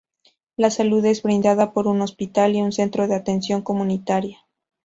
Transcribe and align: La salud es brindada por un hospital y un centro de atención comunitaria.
La 0.57 0.71
salud 0.71 1.05
es 1.05 1.21
brindada 1.21 1.73
por 1.73 1.85
un 1.85 2.01
hospital 2.01 2.55
y 2.55 2.61
un 2.63 2.71
centro 2.71 3.07
de 3.07 3.13
atención 3.13 3.61
comunitaria. 3.61 4.43